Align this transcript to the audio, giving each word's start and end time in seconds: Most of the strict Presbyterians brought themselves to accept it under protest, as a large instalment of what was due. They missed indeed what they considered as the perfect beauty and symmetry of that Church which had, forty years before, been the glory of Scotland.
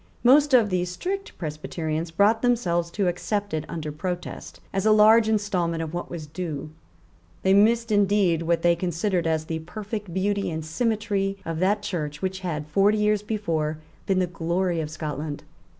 Most 0.23 0.55
of 0.55 0.71
the 0.71 0.83
strict 0.85 1.37
Presbyterians 1.37 2.09
brought 2.09 2.41
themselves 2.41 2.89
to 2.89 3.07
accept 3.07 3.53
it 3.53 3.65
under 3.69 3.91
protest, 3.91 4.59
as 4.73 4.83
a 4.83 4.91
large 4.91 5.29
instalment 5.29 5.83
of 5.83 5.93
what 5.93 6.09
was 6.09 6.25
due. 6.25 6.71
They 7.43 7.53
missed 7.53 7.91
indeed 7.91 8.41
what 8.41 8.63
they 8.63 8.75
considered 8.75 9.27
as 9.27 9.45
the 9.45 9.59
perfect 9.59 10.11
beauty 10.11 10.49
and 10.49 10.65
symmetry 10.65 11.37
of 11.45 11.59
that 11.59 11.83
Church 11.83 12.19
which 12.19 12.39
had, 12.39 12.65
forty 12.65 12.97
years 12.97 13.21
before, 13.21 13.77
been 14.07 14.17
the 14.17 14.25
glory 14.25 14.79
of 14.81 14.89
Scotland. 14.89 15.43